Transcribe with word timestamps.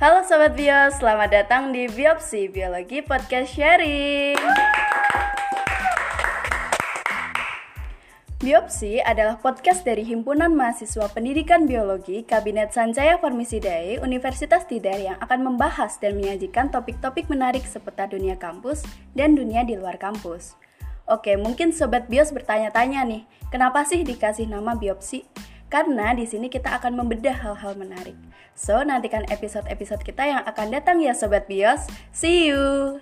Halo 0.00 0.24
Sobat 0.24 0.56
Bios, 0.56 0.96
selamat 0.96 1.28
datang 1.28 1.76
di 1.76 1.84
Biopsi 1.84 2.48
Biologi 2.48 3.04
Podcast 3.04 3.52
Sharing. 3.52 4.40
Biopsi 8.40 8.96
adalah 9.04 9.36
podcast 9.36 9.84
dari 9.84 10.00
Himpunan 10.08 10.56
Mahasiswa 10.56 11.04
Pendidikan 11.12 11.68
Biologi 11.68 12.24
Kabinet 12.24 12.72
Sanjaya 12.72 13.20
Farmisidae 13.20 14.00
Universitas 14.00 14.64
Tidar 14.64 14.96
yang 14.96 15.20
akan 15.20 15.52
membahas 15.52 16.00
dan 16.00 16.16
menyajikan 16.16 16.72
topik-topik 16.72 17.28
menarik 17.28 17.68
seputar 17.68 18.08
dunia 18.08 18.40
kampus 18.40 18.80
dan 19.12 19.36
dunia 19.36 19.68
di 19.68 19.76
luar 19.76 20.00
kampus. 20.00 20.56
Oke, 21.12 21.36
mungkin 21.36 21.76
Sobat 21.76 22.08
Bios 22.08 22.32
bertanya-tanya 22.32 23.04
nih, 23.04 23.28
kenapa 23.52 23.84
sih 23.84 24.00
dikasih 24.00 24.48
nama 24.48 24.72
biopsi? 24.72 25.28
Karena 25.70 26.10
di 26.12 26.26
sini 26.26 26.50
kita 26.50 26.74
akan 26.82 26.98
membedah 26.98 27.38
hal-hal 27.46 27.78
menarik. 27.78 28.18
So, 28.58 28.82
nantikan 28.82 29.22
episode-episode 29.30 30.02
kita 30.02 30.26
yang 30.26 30.42
akan 30.42 30.74
datang 30.74 30.98
ya 30.98 31.14
Sobat 31.14 31.46
Bios. 31.46 31.86
See 32.10 32.50
you! 32.50 32.98